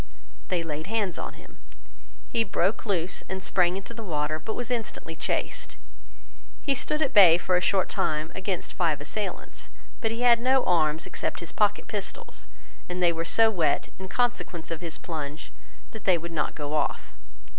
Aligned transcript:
They 0.47 0.63
laid 0.63 0.87
hands 0.87 1.19
on 1.19 1.33
him. 1.33 1.59
He 2.27 2.43
broke 2.43 2.87
loose 2.87 3.21
and 3.29 3.43
sprang 3.43 3.77
into 3.77 3.93
the 3.93 4.01
water, 4.01 4.39
but 4.39 4.55
was 4.55 4.71
instantly 4.71 5.15
chased. 5.15 5.77
He 6.63 6.73
stood 6.73 7.03
at 7.03 7.13
bay 7.13 7.37
for 7.37 7.55
a 7.55 7.61
short 7.61 7.87
time 7.87 8.31
against 8.33 8.73
five 8.73 8.99
assailants. 8.99 9.69
But 10.01 10.09
he 10.09 10.21
had 10.21 10.39
no 10.41 10.63
arms 10.65 11.05
except 11.05 11.39
his 11.39 11.51
pocket 11.51 11.85
pistols, 11.87 12.47
and 12.89 12.97
they 13.03 13.13
were 13.13 13.23
so 13.23 13.51
wet, 13.51 13.89
in 13.99 14.07
consequence 14.07 14.71
of 14.71 14.81
his 14.81 14.97
plunge, 14.97 15.53
that 15.91 16.05
they 16.05 16.17
would 16.17 16.31
not 16.31 16.55
go 16.55 16.73
off. 16.73 17.13